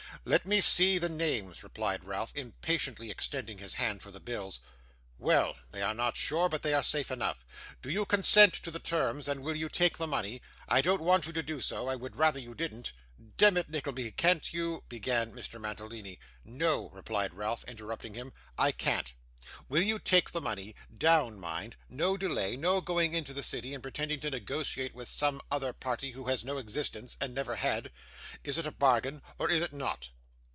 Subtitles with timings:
[0.23, 4.59] 'Let me see the names,' replied Ralph, impatiently extending his hand for the bills.
[5.17, 5.55] 'Well!
[5.71, 7.43] They are not sure, but they are safe enough.
[7.81, 10.43] Do you consent to the terms, and will you take the money?
[10.69, 11.87] I don't want you to do so.
[11.87, 12.91] I would rather you didn't.'
[13.37, 15.59] 'Demmit, Nickleby, can't you' began Mr.
[15.59, 16.19] Mantalini.
[16.45, 18.31] 'No,' replied Ralph, interrupting him.
[18.59, 19.13] 'I can't.
[19.67, 23.81] Will you take the money down, mind; no delay, no going into the city and
[23.81, 27.91] pretending to negotiate with some other party who has no existence, and never had.
[28.43, 30.09] Is it a bargain, or is it not?